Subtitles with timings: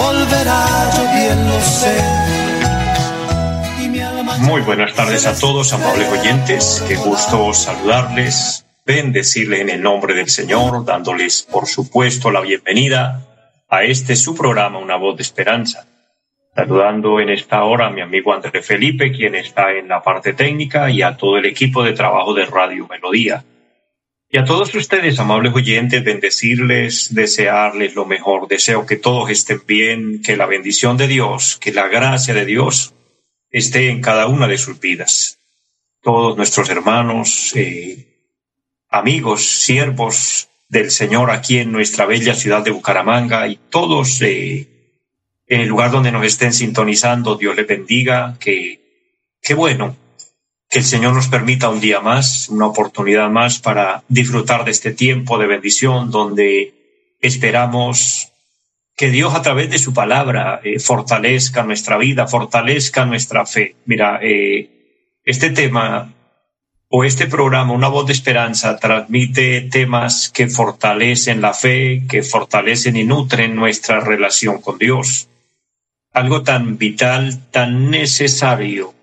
[0.00, 2.28] volverá, yo bien lo sé
[4.48, 6.82] muy buenas tardes a todos, amables oyentes.
[6.88, 13.26] Qué gusto saludarles, bendecirles en el nombre del Señor, dándoles, por supuesto, la bienvenida
[13.68, 15.86] a este su programa, Una Voz de Esperanza.
[16.54, 20.90] Saludando en esta hora a mi amigo André Felipe, quien está en la parte técnica,
[20.90, 23.44] y a todo el equipo de trabajo de Radio Melodía.
[24.30, 28.46] Y a todos ustedes, amables oyentes, bendecirles, desearles lo mejor.
[28.46, 32.92] Deseo que todos estén bien, que la bendición de Dios, que la gracia de Dios
[33.50, 35.38] esté en cada una de sus vidas.
[36.02, 38.06] Todos nuestros hermanos, eh,
[38.90, 44.68] amigos, siervos del Señor aquí en nuestra bella ciudad de Bucaramanga y todos eh,
[45.46, 49.08] en el lugar donde nos estén sintonizando, Dios les bendiga, que
[49.40, 49.96] qué bueno
[50.68, 54.92] que el Señor nos permita un día más, una oportunidad más para disfrutar de este
[54.92, 58.32] tiempo de bendición donde esperamos
[58.94, 63.76] que Dios a través de su palabra eh, fortalezca nuestra vida, fortalezca nuestra fe.
[63.86, 66.12] Mira, eh, este tema
[66.90, 72.96] o este programa, Una voz de esperanza, transmite temas que fortalecen la fe, que fortalecen
[72.96, 75.28] y nutren nuestra relación con Dios.
[76.12, 78.94] Algo tan vital, tan necesario,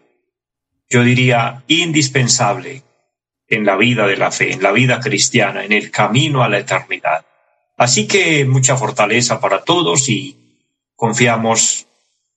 [0.90, 2.84] yo diría indispensable
[3.48, 6.60] en la vida de la fe, en la vida cristiana, en el camino a la
[6.60, 7.26] eternidad.
[7.78, 10.36] Así que mucha fortaleza para todos y
[10.96, 11.88] confiamos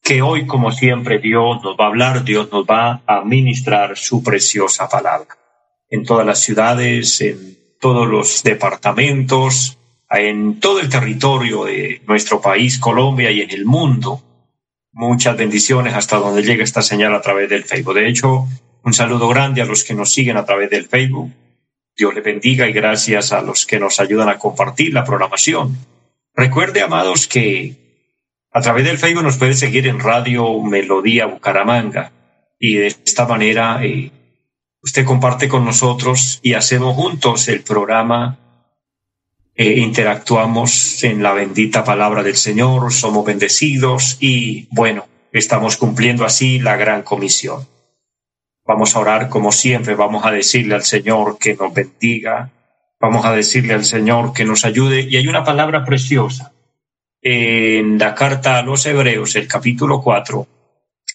[0.03, 4.23] que hoy, como siempre, Dios nos va a hablar, Dios nos va a ministrar su
[4.23, 5.37] preciosa palabra.
[5.91, 9.79] En todas las ciudades, en todos los departamentos,
[10.11, 14.23] en todo el territorio de nuestro país, Colombia, y en el mundo.
[14.93, 17.95] Muchas bendiciones hasta donde llega esta señal a través del Facebook.
[17.95, 18.47] De hecho,
[18.83, 21.33] un saludo grande a los que nos siguen a través del Facebook
[21.99, 25.77] Dios le bendiga y gracias a los que nos ayudan a compartir la programación.
[26.33, 27.75] Recuerde, amados, que
[28.53, 32.13] a través del Facebook nos puede seguir en Radio Melodía Bucaramanga
[32.57, 34.13] y de esta manera eh,
[34.81, 38.39] usted comparte con nosotros y hacemos juntos el programa.
[39.61, 46.61] Eh, interactuamos en la bendita palabra del Señor, somos bendecidos y bueno, estamos cumpliendo así
[46.61, 47.67] la gran comisión.
[48.65, 52.53] Vamos a orar como siempre, vamos a decirle al Señor que nos bendiga,
[53.01, 55.01] vamos a decirle al Señor que nos ayude.
[55.01, 56.53] Y hay una palabra preciosa
[57.21, 60.47] en la carta a los Hebreos, el capítulo 4,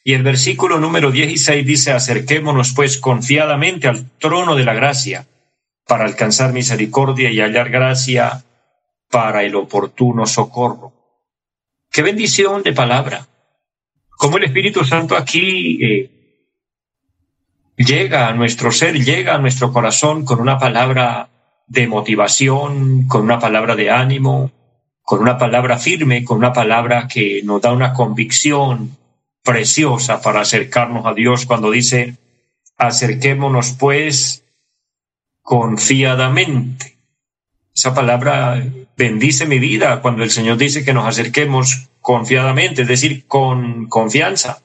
[0.03, 5.27] y el versículo número 16 dice, acerquémonos pues confiadamente al trono de la gracia
[5.87, 8.43] para alcanzar misericordia y hallar gracia
[9.09, 10.93] para el oportuno socorro.
[11.91, 13.27] Qué bendición de palabra.
[14.09, 16.09] Como el Espíritu Santo aquí eh,
[17.77, 21.29] llega a nuestro ser, llega a nuestro corazón con una palabra
[21.67, 24.51] de motivación, con una palabra de ánimo,
[25.01, 28.97] con una palabra firme, con una palabra que nos da una convicción
[29.43, 32.15] preciosa para acercarnos a Dios cuando dice,
[32.77, 34.42] acerquémonos pues
[35.43, 36.97] confiadamente.
[37.75, 38.63] Esa palabra
[38.97, 44.61] bendice mi vida cuando el Señor dice que nos acerquemos confiadamente, es decir, con confianza.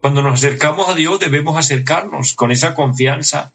[0.00, 3.52] Cuando nos acercamos a Dios debemos acercarnos con esa confianza,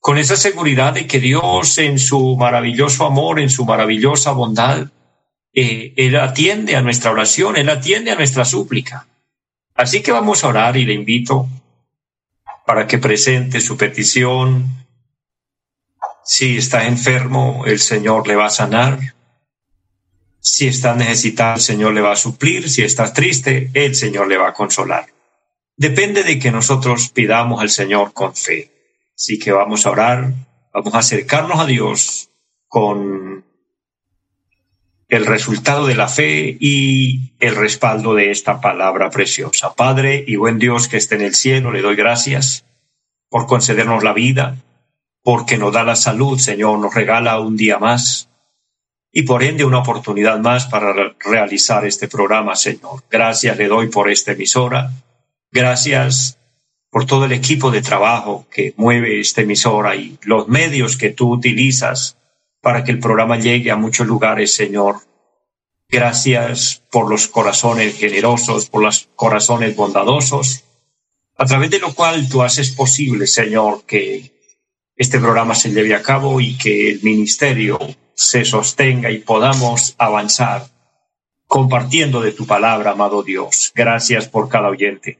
[0.00, 4.88] con esa seguridad de que Dios en su maravilloso amor, en su maravillosa bondad,
[5.52, 9.06] eh, Él atiende a nuestra oración, Él atiende a nuestra súplica.
[9.74, 11.48] Así que vamos a orar y le invito
[12.66, 14.83] para que presente su petición.
[16.24, 18.98] Si está enfermo, el Señor le va a sanar.
[20.40, 22.70] Si está necesitado, el Señor le va a suplir.
[22.70, 25.14] Si está triste, el Señor le va a consolar
[25.76, 28.70] depende de que nosotros pidamos al Señor con fe.
[29.16, 30.32] Así que vamos a orar,
[30.72, 32.30] vamos a acercarnos a Dios
[32.68, 33.44] con
[35.08, 39.74] el resultado de la fe y el respaldo de esta palabra preciosa.
[39.74, 42.64] Padre y buen Dios que esté en el cielo, le doy gracias
[43.28, 44.56] por concedernos la vida,
[45.24, 48.28] porque nos da la salud, Señor, nos regala un día más
[49.10, 53.02] y por ende una oportunidad más para realizar este programa, Señor.
[53.10, 54.92] Gracias le doy por esta emisora
[55.54, 56.40] Gracias
[56.90, 61.30] por todo el equipo de trabajo que mueve esta emisora y los medios que tú
[61.30, 62.18] utilizas
[62.60, 64.96] para que el programa llegue a muchos lugares, Señor.
[65.88, 70.64] Gracias por los corazones generosos, por los corazones bondadosos,
[71.36, 74.33] a través de lo cual tú haces posible, Señor, que
[74.96, 77.78] este programa se lleve a cabo y que el ministerio
[78.14, 80.66] se sostenga y podamos avanzar
[81.46, 83.72] compartiendo de tu palabra, amado Dios.
[83.74, 85.18] Gracias por cada oyente,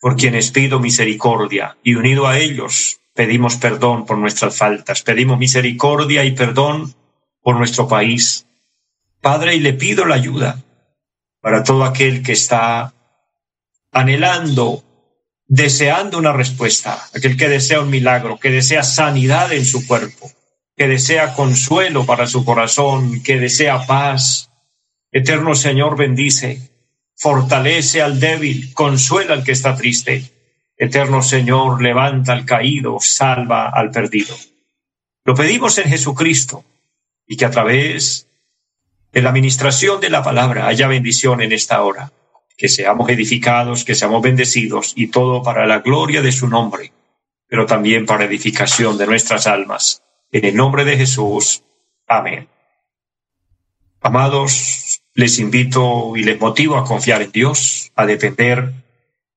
[0.00, 6.24] por quienes pido misericordia y unido a ellos pedimos perdón por nuestras faltas, pedimos misericordia
[6.24, 6.92] y perdón
[7.40, 8.46] por nuestro país.
[9.20, 10.62] Padre, y le pido la ayuda
[11.40, 12.92] para todo aquel que está
[13.92, 14.82] anhelando,
[15.54, 20.28] deseando una respuesta, aquel que desea un milagro, que desea sanidad en su cuerpo,
[20.76, 24.50] que desea consuelo para su corazón, que desea paz.
[25.12, 26.72] Eterno Señor, bendice,
[27.14, 30.28] fortalece al débil, consuela al que está triste.
[30.76, 34.36] Eterno Señor, levanta al caído, salva al perdido.
[35.24, 36.64] Lo pedimos en Jesucristo
[37.28, 38.26] y que a través
[39.12, 42.10] de la administración de la palabra haya bendición en esta hora,
[42.56, 46.92] que seamos edificados, que seamos bendecidos y todo para la gloria de su nombre,
[47.46, 50.02] pero también para edificación de nuestras almas.
[50.30, 51.62] En el nombre de Jesús.
[52.06, 52.48] Amén.
[54.00, 58.72] Amados, les invito y les motivo a confiar en Dios, a depender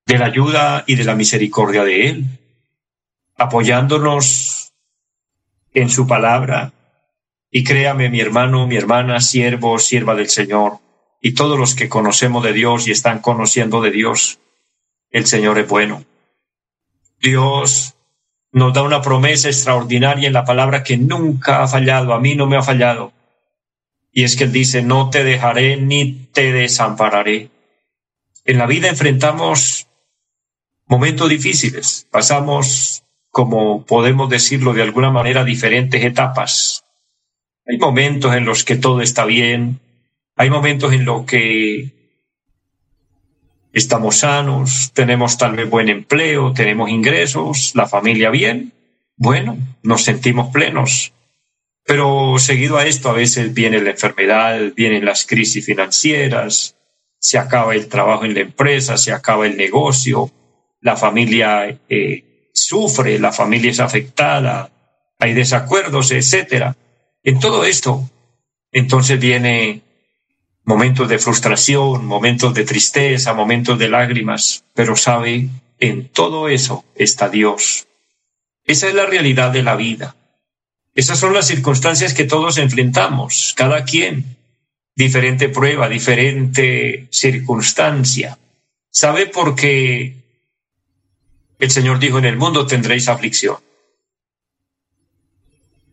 [0.06, 2.24] de la ayuda y de la misericordia de Él,
[3.36, 4.72] apoyándonos
[5.72, 6.72] en su palabra.
[7.50, 10.80] Y créame, mi hermano, mi hermana, siervo, sierva del Señor,
[11.20, 14.38] y todos los que conocemos de Dios y están conociendo de Dios,
[15.10, 16.04] el Señor es bueno.
[17.20, 17.96] Dios
[18.52, 22.46] nos da una promesa extraordinaria en la palabra que nunca ha fallado, a mí no
[22.46, 23.12] me ha fallado.
[24.12, 27.50] Y es que Él dice, no te dejaré ni te desampararé.
[28.44, 29.86] En la vida enfrentamos
[30.86, 36.84] momentos difíciles, pasamos, como podemos decirlo de alguna manera, diferentes etapas.
[37.66, 39.80] Hay momentos en los que todo está bien,
[40.38, 41.90] hay momentos en los que
[43.72, 48.72] estamos sanos, tenemos tal vez buen empleo, tenemos ingresos, la familia bien,
[49.16, 51.12] bueno, nos sentimos plenos.
[51.84, 56.76] Pero seguido a esto, a veces viene la enfermedad, vienen las crisis financieras,
[57.18, 60.30] se acaba el trabajo en la empresa, se acaba el negocio,
[60.80, 64.70] la familia eh, sufre, la familia es afectada,
[65.18, 66.76] hay desacuerdos, etcétera.
[67.24, 68.08] En todo esto,
[68.70, 69.87] entonces viene
[70.68, 75.48] momentos de frustración, momentos de tristeza, momentos de lágrimas, pero sabe,
[75.78, 77.86] en todo eso está Dios.
[78.66, 80.14] Esa es la realidad de la vida.
[80.94, 84.36] Esas son las circunstancias que todos enfrentamos, cada quien,
[84.94, 88.36] diferente prueba, diferente circunstancia.
[88.90, 90.16] ¿Sabe por qué
[91.60, 93.56] el Señor dijo, en el mundo tendréis aflicción?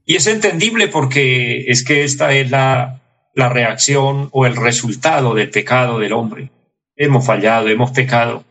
[0.05, 3.04] Y es entendible porque es que esta es la
[3.35, 6.49] la reacción o el resultado del pecado del hombre.
[6.95, 8.45] Hemos fallado, hemos pecado.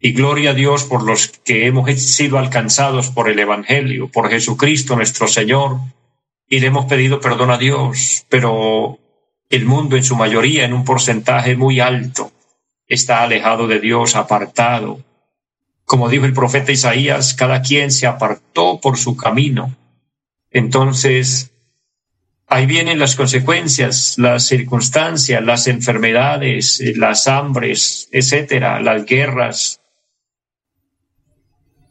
[0.00, 4.96] Y gloria a Dios por los que hemos sido alcanzados por el Evangelio, por Jesucristo
[4.96, 5.78] nuestro Señor,
[6.48, 8.98] y le hemos pedido perdón a Dios, pero
[9.50, 12.32] el mundo en su mayoría, en un porcentaje muy alto,
[12.86, 15.00] está alejado de Dios, apartado.
[15.84, 19.74] Como dijo el profeta Isaías, cada quien se apartó por su camino.
[20.50, 21.52] Entonces,
[22.46, 29.80] ahí vienen las consecuencias, las circunstancias, las enfermedades, eh, las hambres, etcétera, las guerras.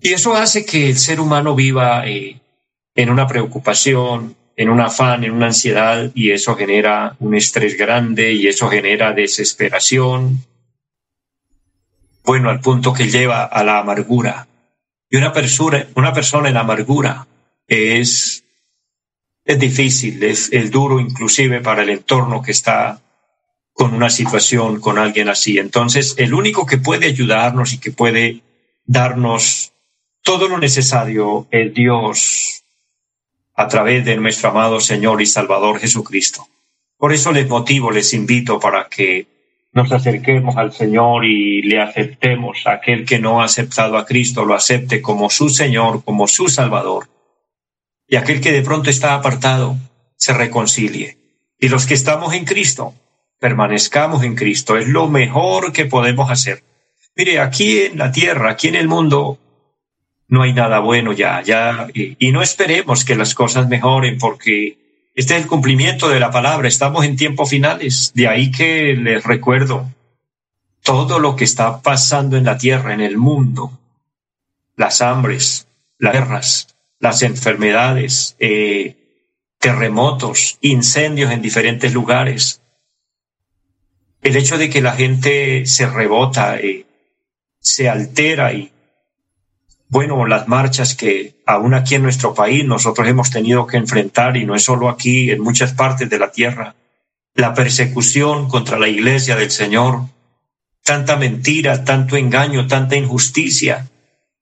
[0.01, 2.39] Y eso hace que el ser humano viva eh,
[2.95, 8.31] en una preocupación, en un afán, en una ansiedad, y eso genera un estrés grande
[8.31, 10.45] y eso genera desesperación.
[12.23, 14.47] Bueno, al punto que lleva a la amargura.
[15.09, 17.27] Y una persona, una persona en amargura
[17.67, 18.44] es
[19.45, 22.99] es difícil, es, duro inclusive para el entorno que está
[23.73, 25.59] con una situación, con alguien así.
[25.59, 28.41] Entonces, el único que puede ayudarnos y que puede
[28.85, 29.71] darnos
[30.23, 32.63] todo lo necesario es Dios
[33.53, 36.47] a través de nuestro amado Señor y Salvador Jesucristo.
[36.97, 39.27] Por eso les motivo, les invito para que
[39.73, 42.65] nos acerquemos al Señor y le aceptemos.
[42.65, 47.09] Aquel que no ha aceptado a Cristo lo acepte como su Señor, como su Salvador
[48.07, 49.77] y aquel que de pronto está apartado
[50.15, 51.17] se reconcilie.
[51.59, 52.93] Y los que estamos en Cristo,
[53.39, 54.77] permanezcamos en Cristo.
[54.77, 56.63] Es lo mejor que podemos hacer.
[57.15, 59.39] Mire, aquí en la tierra, aquí en el mundo,
[60.27, 65.35] no hay nada bueno ya, ya, y, no esperemos que las cosas mejoren porque este
[65.35, 66.67] es el cumplimiento de la palabra.
[66.67, 68.11] Estamos en tiempos finales.
[68.15, 69.89] De ahí que les recuerdo
[70.81, 73.79] todo lo que está pasando en la tierra, en el mundo,
[74.75, 76.74] las hambres, las guerras,
[77.05, 78.95] las enfermedades, eh,
[79.59, 82.61] terremotos, incendios en diferentes lugares.
[84.23, 86.87] el hecho de que la gente se rebota, y
[87.59, 88.71] se altera y,
[89.87, 94.47] bueno, las marchas que aún aquí en nuestro país nosotros hemos tenido que enfrentar, y
[94.47, 96.73] no es solo aquí, en muchas partes de la tierra,
[97.35, 100.07] la persecución contra la iglesia del Señor,
[100.81, 103.91] tanta mentira, tanto engaño, tanta injusticia,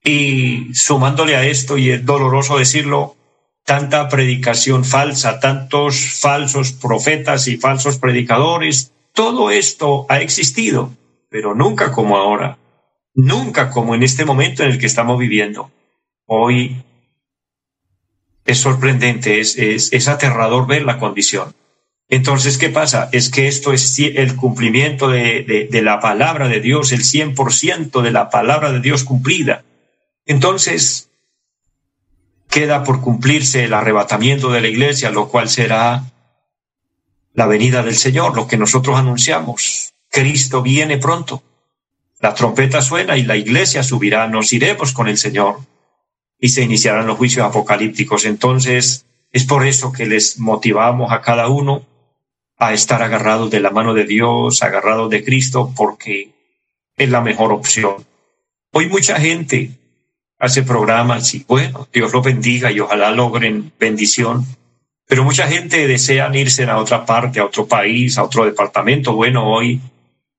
[0.04, 3.16] y sumándole a esto, y es doloroso decirlo,
[3.64, 10.92] tanta predicación falsa, tantos falsos profetas y falsos predicadores, todo esto ha existido,
[11.30, 12.58] pero nunca como ahora,
[13.14, 15.72] nunca como en este momento en el que estamos viviendo.
[16.26, 16.84] Hoy
[18.46, 21.54] es sorprendente, es, es, aterrador ver la condición.
[22.10, 23.10] Entonces, ¿qué pasa?
[23.14, 28.12] Es que esto es el cumplimiento de, de, la palabra de Dios, el 100% de
[28.12, 29.64] la palabra de Dios cumplida.
[30.26, 31.10] Entonces,
[32.50, 36.04] queda por cumplirse el arrebatamiento de la iglesia, lo cual será
[37.34, 39.94] la venida del Señor, lo que nosotros anunciamos.
[40.10, 41.42] Cristo viene pronto.
[42.20, 45.58] La trompeta suena y la iglesia subirá, nos iremos con el Señor
[46.40, 48.26] y se iniciarán los juicios apocalípticos.
[48.26, 51.86] Entonces, es por eso que les motivamos a cada uno
[52.58, 56.32] a estar agarrados de la mano de Dios, agarrados de Cristo, porque
[56.96, 58.06] es la mejor opción.
[58.72, 59.72] Hoy mucha gente
[60.44, 64.46] hace programas y bueno, Dios los bendiga y ojalá logren bendición.
[65.08, 69.14] Pero mucha gente desea irse a otra parte, a otro país, a otro departamento.
[69.14, 69.80] Bueno, hoy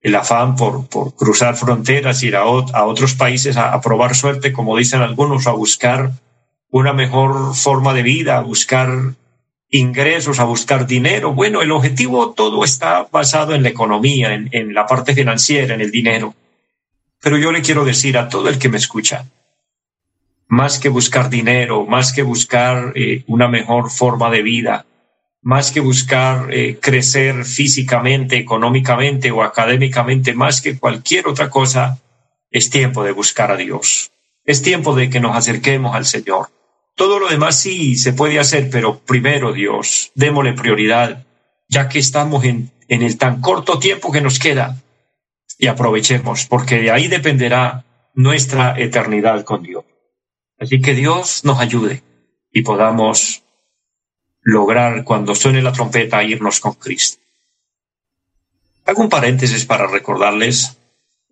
[0.02, 4.76] el afán por, por cruzar fronteras, ir a, otros países a, a, probar suerte, como
[4.76, 6.10] dicen algunos, a buscar
[6.68, 8.90] una mejor forma de vida, a buscar
[9.70, 11.32] ingresos, a buscar dinero.
[11.32, 15.80] Bueno, el objetivo todo está basado en la economía, en, en la parte financiera, en
[15.80, 16.34] el dinero.
[17.22, 19.24] Pero yo le quiero decir a todo el que me escucha,
[20.54, 24.86] más que buscar dinero, más que buscar eh, una mejor forma de vida,
[25.42, 31.98] más que buscar eh, crecer físicamente, económicamente o académicamente, más que cualquier otra cosa,
[32.52, 34.12] es tiempo de buscar a Dios.
[34.44, 36.50] Es tiempo de que nos acerquemos al Señor.
[36.94, 41.26] Todo lo demás sí se puede hacer, pero primero Dios, démosle prioridad,
[41.68, 44.76] ya que estamos en, en el tan corto tiempo que nos queda,
[45.58, 47.84] y aprovechemos, porque de ahí dependerá
[48.14, 49.84] nuestra eternidad con Dios.
[50.58, 52.02] Así que Dios nos ayude
[52.52, 53.42] y podamos
[54.42, 57.24] lograr cuando suene la trompeta irnos con Cristo.
[58.86, 60.76] Hago un paréntesis para recordarles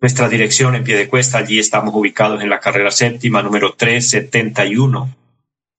[0.01, 1.37] nuestra dirección en pie de cuesta.
[1.37, 5.15] Allí estamos ubicados en la carrera séptima número 371.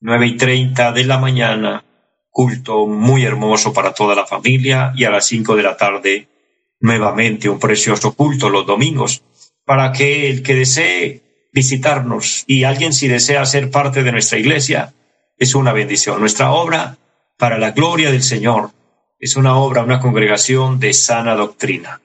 [0.00, 1.84] 9 y 30 de la mañana,
[2.30, 6.28] culto muy hermoso para toda la familia, y a las 5 de la tarde
[6.80, 9.22] nuevamente un precioso culto los domingos,
[9.64, 14.94] para que el que desee visitarnos y alguien si desea ser parte de nuestra iglesia,
[15.36, 16.20] es una bendición.
[16.20, 16.96] Nuestra obra
[17.36, 18.70] para la gloria del Señor
[19.18, 22.00] es una obra, una congregación de sana doctrina.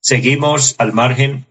[0.00, 1.46] Seguimos al margen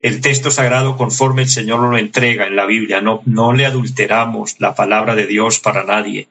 [0.00, 3.00] el texto sagrado conforme el Señor lo entrega en la Biblia.
[3.00, 6.28] No, no le adulteramos la palabra de Dios para nadie.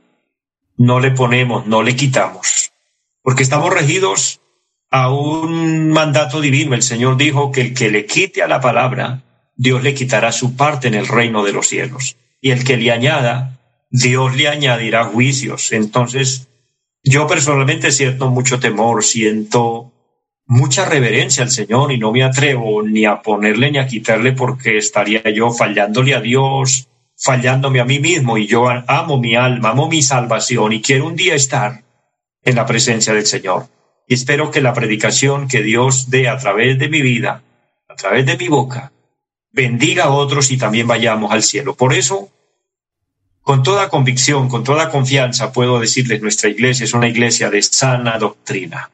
[0.77, 2.71] No le ponemos, no le quitamos.
[3.21, 4.41] Porque estamos regidos
[4.89, 6.75] a un mandato divino.
[6.75, 9.23] El Señor dijo que el que le quite a la palabra,
[9.55, 12.17] Dios le quitará su parte en el reino de los cielos.
[12.41, 13.57] Y el que le añada,
[13.89, 15.71] Dios le añadirá juicios.
[15.71, 16.49] Entonces,
[17.03, 19.91] yo personalmente siento mucho temor, siento
[20.45, 24.77] mucha reverencia al Señor y no me atrevo ni a ponerle ni a quitarle porque
[24.77, 29.87] estaría yo fallándole a Dios, fallándome a mí mismo y yo amo mi alma, amo
[29.87, 31.83] mi salvación y quiero un día estar
[32.43, 33.67] en la presencia del Señor.
[34.07, 37.43] Y espero que la predicación que Dios dé a través de mi vida,
[37.87, 38.91] a través de mi boca,
[39.51, 41.75] bendiga a otros y también vayamos al cielo.
[41.75, 42.29] Por eso
[43.41, 48.17] con toda convicción, con toda confianza, puedo decirles, nuestra iglesia es una iglesia de sana
[48.17, 48.91] doctrina.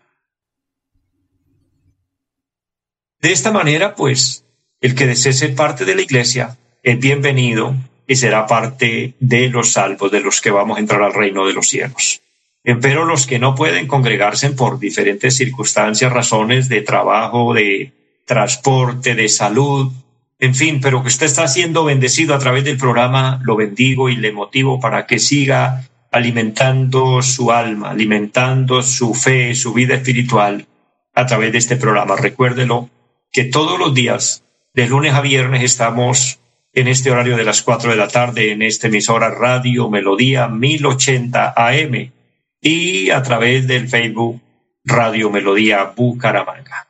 [3.20, 4.46] De esta manera, pues,
[4.80, 7.76] el que desee ser parte de la iglesia es bienvenido
[8.08, 11.54] y será parte de los salvos, de los que vamos a entrar al reino de
[11.54, 12.22] los cielos.
[12.64, 17.94] Pero los que no pueden congregarse por diferentes circunstancias, razones de trabajo, de
[18.26, 19.92] transporte, de salud,
[20.40, 24.16] en fin, pero que usted está siendo bendecido a través del programa, lo bendigo y
[24.16, 30.68] le motivo para que siga alimentando su alma, alimentando su fe, su vida espiritual
[31.14, 32.16] a través de este programa.
[32.16, 32.90] Recuérdelo
[33.32, 36.40] que todos los días, de lunes a viernes, estamos
[36.74, 41.54] en este horario de las cuatro de la tarde en esta emisora Radio Melodía 1080
[41.56, 42.12] AM
[42.62, 44.40] y a través del Facebook
[44.84, 46.87] Radio Melodía Bucaramanga.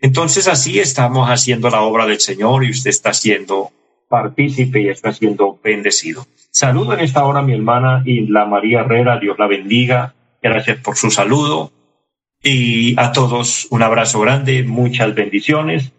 [0.00, 3.70] Entonces así estamos haciendo la obra del Señor y usted está siendo
[4.08, 6.26] partícipe y está siendo bendecido.
[6.50, 10.14] Saludo en esta hora a mi hermana Isla María Herrera, Dios la bendiga.
[10.42, 11.70] Gracias por su saludo.
[12.42, 15.92] Y a todos un abrazo grande, muchas bendiciones.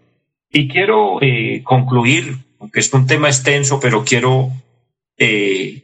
[0.49, 4.51] Y quiero eh, concluir, aunque es un tema extenso, pero quiero
[5.17, 5.83] eh,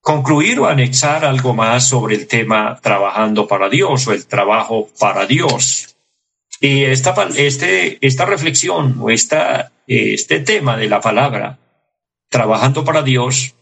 [0.00, 5.24] concluir o anexar algo más sobre el tema trabajando para Dios o el trabajo para
[5.26, 5.89] Dios.
[6.60, 11.58] Y esta, este, esta reflexión o esta, este tema de la palabra,
[12.28, 13.54] trabajando para Dios,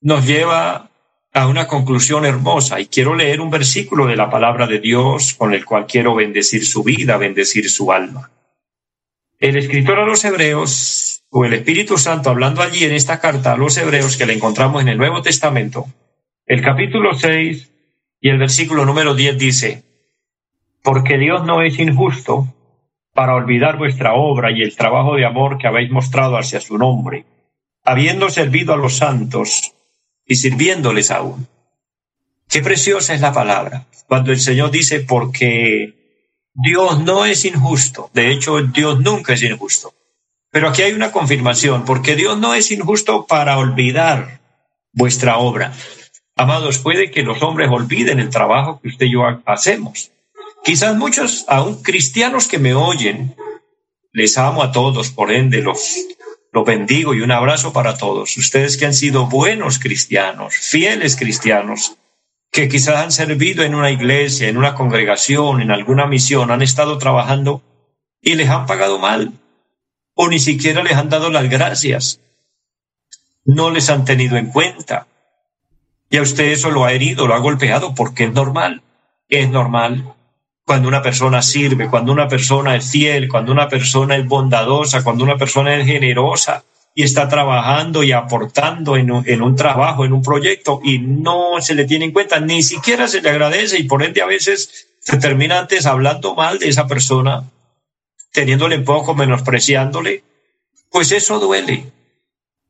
[0.00, 0.90] nos lleva
[1.32, 5.54] a una conclusión hermosa y quiero leer un versículo de la palabra de Dios con
[5.54, 8.30] el cual quiero bendecir su vida, bendecir su alma.
[9.38, 13.56] El escritor a los hebreos o el Espíritu Santo hablando allí en esta carta a
[13.56, 15.86] los hebreos que la encontramos en el Nuevo Testamento,
[16.46, 17.70] el capítulo 6
[18.20, 19.84] y el versículo número 10 dice,
[20.82, 22.46] porque Dios no es injusto
[23.12, 27.24] para olvidar vuestra obra y el trabajo de amor que habéis mostrado hacia su nombre,
[27.84, 29.74] habiendo servido a los santos
[30.26, 31.46] y sirviéndoles aún.
[32.48, 35.94] Qué preciosa es la palabra, cuando el Señor dice, porque
[36.54, 39.92] Dios no es injusto, de hecho Dios nunca es injusto.
[40.50, 44.40] Pero aquí hay una confirmación, porque Dios no es injusto para olvidar
[44.92, 45.72] vuestra obra.
[46.36, 50.10] Amados, puede que los hombres olviden el trabajo que usted y yo hacemos,
[50.64, 53.34] Quizás muchos, aún cristianos que me oyen,
[54.12, 55.96] les amo a todos, por ende los,
[56.52, 58.36] los bendigo y un abrazo para todos.
[58.36, 61.96] Ustedes que han sido buenos cristianos, fieles cristianos,
[62.52, 66.98] que quizás han servido en una iglesia, en una congregación, en alguna misión, han estado
[66.98, 67.62] trabajando
[68.20, 69.32] y les han pagado mal
[70.14, 72.20] o ni siquiera les han dado las gracias.
[73.44, 75.06] No les han tenido en cuenta.
[76.10, 78.82] Y a usted eso lo ha herido, lo ha golpeado porque es normal.
[79.28, 80.14] Es normal
[80.70, 85.24] cuando una persona sirve, cuando una persona es fiel, cuando una persona es bondadosa, cuando
[85.24, 86.62] una persona es generosa
[86.94, 91.86] y está trabajando y aportando en un, trabajo, en un proyecto y no se le
[91.86, 95.58] tiene en cuenta, ni siquiera se le agradece y por ende a veces se termina
[95.58, 97.50] antes hablando mal de esa persona,
[98.30, 100.22] teniéndole poco, menospreciándole,
[100.88, 101.90] pues eso duele.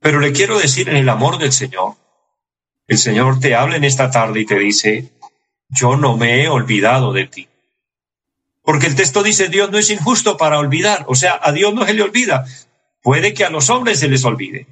[0.01, 1.97] Pero le quiero decir en el amor del Señor,
[2.87, 5.11] el Señor te habla en esta tarde y te dice,
[5.69, 7.50] yo no me he olvidado de ti.
[8.71, 11.85] Porque el texto dice, Dios no es injusto para olvidar, o sea, a Dios no
[11.85, 12.47] se le olvida.
[13.03, 14.69] Puede que a los hombres se les olvide.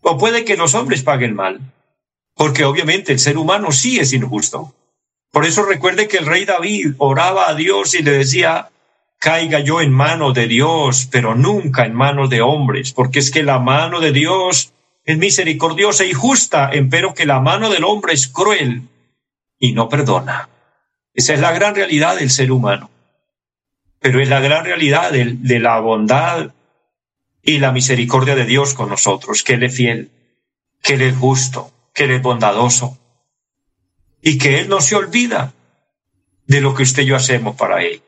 [0.00, 1.60] O puede que los hombres paguen mal,
[2.34, 4.74] porque obviamente el ser humano sí es injusto.
[5.30, 8.70] Por eso recuerde que el rey David oraba a Dios y le decía,
[9.20, 13.44] caiga yo en manos de Dios, pero nunca en manos de hombres, porque es que
[13.44, 14.72] la mano de Dios
[15.04, 18.88] es misericordiosa y justa, empero que la mano del hombre es cruel
[19.56, 20.48] y no perdona.
[21.14, 22.90] Esa es la gran realidad del ser humano.
[23.98, 26.52] Pero es la gran realidad de, la bondad
[27.42, 30.10] y la misericordia de Dios con nosotros, que Él es fiel,
[30.82, 32.98] que Él es justo, que Él es bondadoso
[34.22, 35.52] y que Él no se olvida
[36.46, 38.00] de lo que usted y yo hacemos para Él.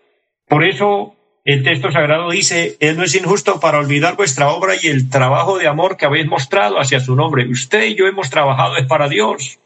[0.48, 4.86] Por eso el texto sagrado dice, Él no es injusto para olvidar vuestra obra y
[4.86, 7.48] el trabajo de amor que habéis mostrado hacia su nombre.
[7.48, 9.58] Usted y yo hemos trabajado es para Dios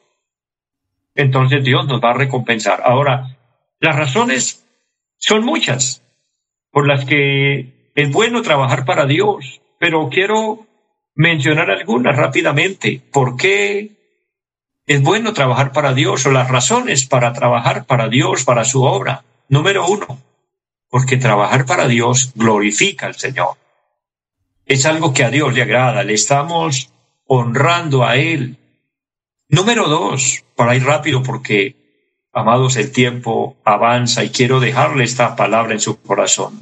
[1.16, 2.82] entonces Dios nos va a recompensar.
[2.84, 3.36] Ahora,
[3.80, 4.64] las razones
[5.16, 6.02] son muchas
[6.70, 10.66] por las que es bueno trabajar para Dios, pero quiero
[11.14, 13.02] mencionar algunas rápidamente.
[13.12, 13.96] ¿Por qué
[14.86, 19.24] es bueno trabajar para Dios o las razones para trabajar para Dios, para su obra?
[19.48, 20.20] Número uno,
[20.88, 23.56] porque trabajar para Dios glorifica al Señor.
[24.66, 26.92] Es algo que a Dios le agrada, le estamos
[27.26, 28.58] honrando a Él,
[29.48, 31.76] Número dos, para ir rápido porque,
[32.32, 36.58] amados, el tiempo avanza y quiero dejarle esta palabra en su corazón.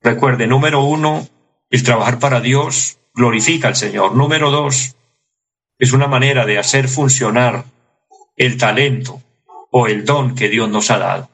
[0.00, 1.28] Recuerde, número uno,
[1.70, 4.14] el trabajar para Dios glorifica al Señor.
[4.14, 4.96] Número dos,
[5.78, 7.64] es una manera de hacer funcionar
[8.36, 9.20] el talento
[9.70, 11.28] o el don que Dios nos ha dado.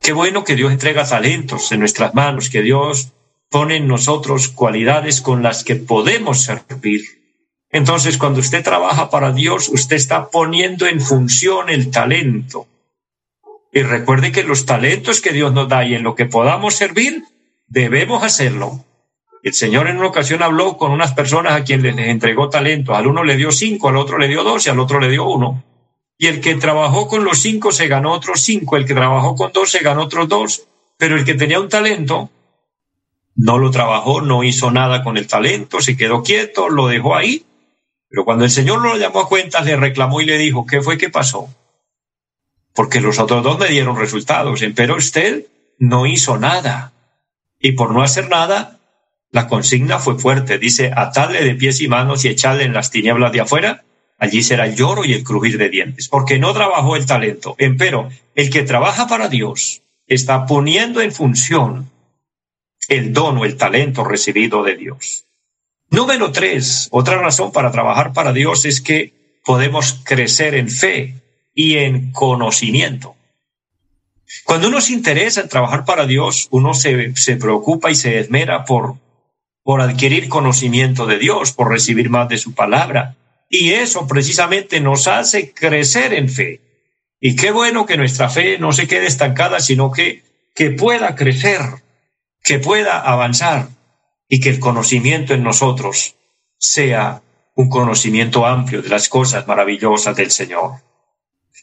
[0.00, 3.12] Qué bueno que Dios entrega talentos en nuestras manos, que Dios
[3.50, 7.17] pone en nosotros cualidades con las que podemos servir
[7.70, 12.66] entonces, cuando usted trabaja para Dios, usted está poniendo en función el talento.
[13.72, 17.24] Y recuerde que los talentos que Dios nos da y en lo que podamos servir,
[17.66, 18.84] debemos hacerlo.
[19.42, 22.96] El Señor en una ocasión habló con unas personas a quienes les entregó talentos.
[22.96, 25.28] Al uno le dio cinco, al otro le dio dos y al otro le dio
[25.28, 25.62] uno.
[26.16, 29.52] Y el que trabajó con los cinco se ganó otros cinco, el que trabajó con
[29.52, 30.66] dos se ganó otros dos.
[30.96, 32.30] Pero el que tenía un talento
[33.36, 37.44] no lo trabajó, no hizo nada con el talento, se quedó quieto, lo dejó ahí.
[38.08, 40.96] Pero cuando el Señor lo llamó a cuentas, le reclamó y le dijo, ¿qué fue
[40.96, 41.48] que pasó?
[42.74, 45.46] Porque los otros dos me dieron resultados, pero usted
[45.78, 46.92] no hizo nada.
[47.58, 48.78] Y por no hacer nada,
[49.30, 50.58] la consigna fue fuerte.
[50.58, 53.84] Dice, atadle de pies y manos y echadle en las tinieblas de afuera.
[54.18, 57.54] Allí será el lloro y el crujir de dientes, porque no trabajó el talento.
[57.58, 61.90] Empero, el que trabaja para Dios está poniendo en función
[62.88, 65.27] el don o el talento recibido de Dios.
[65.90, 69.12] Número tres, otra razón para trabajar para Dios es que
[69.44, 71.14] podemos crecer en fe
[71.54, 73.16] y en conocimiento.
[74.44, 78.66] Cuando uno se interesa en trabajar para Dios, uno se, se preocupa y se esmera
[78.66, 78.96] por,
[79.62, 83.16] por adquirir conocimiento de Dios, por recibir más de su palabra.
[83.48, 86.60] Y eso precisamente nos hace crecer en fe.
[87.18, 90.22] Y qué bueno que nuestra fe no se quede estancada, sino que,
[90.54, 91.60] que pueda crecer,
[92.44, 93.68] que pueda avanzar
[94.28, 96.16] y que el conocimiento en nosotros
[96.58, 97.22] sea
[97.54, 100.82] un conocimiento amplio de las cosas maravillosas del Señor.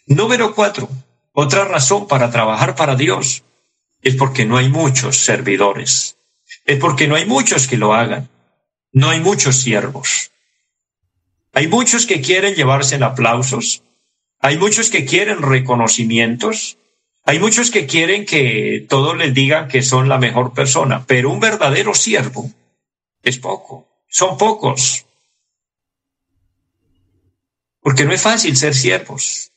[0.07, 0.89] Número cuatro,
[1.31, 3.43] otra razón para trabajar para Dios
[4.01, 6.17] es porque no hay muchos servidores,
[6.65, 8.29] es porque no hay muchos que lo hagan,
[8.91, 10.31] no hay muchos siervos.
[11.53, 13.81] Hay muchos que quieren llevarse en aplausos,
[14.39, 16.77] hay muchos que quieren reconocimientos,
[17.27, 21.39] hay muchos que quieren que todos les digan que son la mejor persona, pero un
[21.39, 22.51] verdadero siervo
[23.23, 25.05] es poco, son pocos.
[27.81, 29.51] Porque no es fácil ser siervos.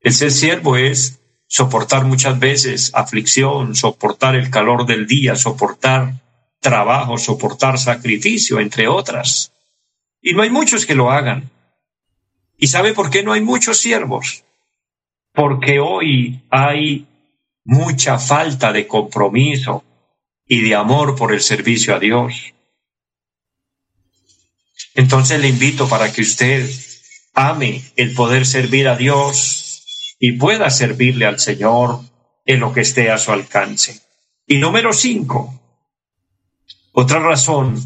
[0.00, 6.14] El ser siervo es soportar muchas veces aflicción, soportar el calor del día, soportar
[6.60, 9.52] trabajo, soportar sacrificio, entre otras.
[10.20, 11.50] Y no hay muchos que lo hagan.
[12.58, 14.45] ¿Y sabe por qué no hay muchos siervos?
[15.36, 17.06] Porque hoy hay
[17.62, 19.84] mucha falta de compromiso
[20.46, 22.54] y de amor por el servicio a Dios.
[24.94, 26.66] Entonces le invito para que usted
[27.34, 32.00] ame el poder servir a Dios y pueda servirle al Señor
[32.46, 34.00] en lo que esté a su alcance.
[34.46, 35.60] Y número cinco,
[36.92, 37.76] otra razón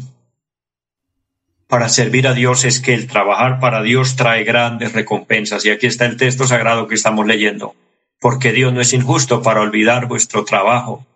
[1.71, 5.63] para servir a Dios es que el trabajar para Dios trae grandes recompensas.
[5.63, 7.75] Y aquí está el texto sagrado que estamos leyendo.
[8.19, 11.07] Porque Dios no es injusto para olvidar vuestro trabajo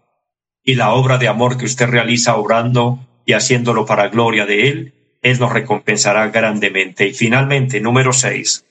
[0.63, 4.93] y la obra de amor que usted realiza obrando y haciéndolo para gloria de Él.
[5.21, 7.05] Él nos recompensará grandemente.
[7.05, 8.65] Y finalmente, número seis,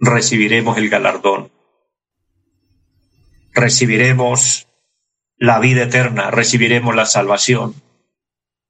[0.00, 1.50] recibiremos el galardón.
[3.52, 4.68] Recibiremos
[5.36, 7.74] la vida eterna, recibiremos la salvación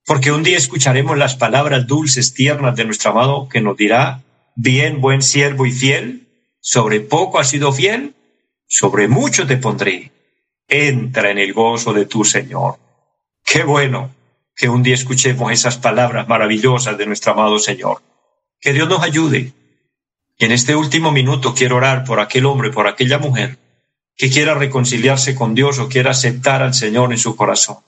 [0.06, 4.22] porque un día escucharemos las palabras dulces, tiernas de nuestro amado que nos dirá,
[4.54, 6.28] bien, buen siervo y fiel,
[6.60, 8.14] sobre poco has sido fiel,
[8.68, 10.12] sobre mucho te pondré.
[10.68, 12.78] Entra en el gozo de tu Señor.
[13.44, 14.14] Qué bueno
[14.54, 18.00] que un día escuchemos esas palabras maravillosas de nuestro amado Señor.
[18.60, 19.52] Que Dios nos ayude.
[20.38, 23.58] Y en este último minuto quiero orar por aquel hombre, por aquella mujer
[24.16, 27.78] que quiera reconciliarse con Dios o quiera aceptar al Señor en su corazón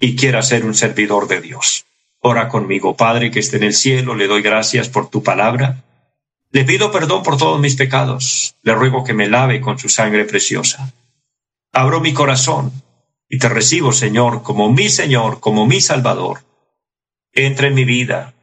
[0.00, 1.86] y quiera ser un servidor de Dios.
[2.20, 5.84] Ora conmigo, Padre que esté en el cielo, le doy gracias por tu palabra.
[6.50, 8.56] Le pido perdón por todos mis pecados.
[8.62, 10.92] Le ruego que me lave con su sangre preciosa.
[11.72, 12.72] Abro mi corazón
[13.28, 16.40] y te recibo, Señor, como mi Señor, como mi Salvador.
[17.32, 18.34] Entra en mi vida,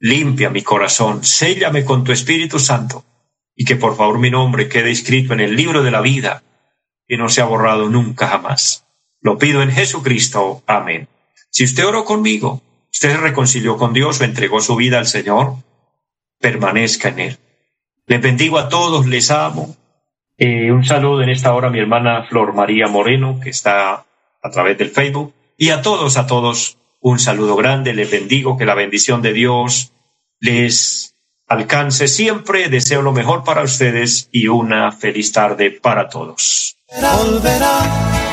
[0.00, 3.04] limpia mi corazón, séllame con tu Espíritu Santo,
[3.54, 6.42] y que por favor mi nombre quede escrito en el libro de la vida
[7.06, 8.86] y no sea borrado nunca jamás.
[9.22, 10.62] Lo pido en Jesucristo.
[10.66, 11.08] Amén.
[11.50, 12.60] Si usted oró conmigo,
[12.92, 15.56] usted se reconcilió con Dios o entregó su vida al Señor,
[16.40, 17.38] permanezca en Él.
[18.06, 19.76] Les bendigo a todos, les amo.
[20.36, 24.04] Eh, un saludo en esta hora a mi hermana Flor María Moreno, que está
[24.42, 25.32] a través del Facebook.
[25.56, 27.94] Y a todos, a todos, un saludo grande.
[27.94, 29.92] Les bendigo que la bendición de Dios
[30.40, 31.14] les
[31.46, 32.68] alcance siempre.
[32.68, 36.76] Deseo lo mejor para ustedes y una feliz tarde para todos.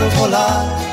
[0.00, 0.89] 不拖拉。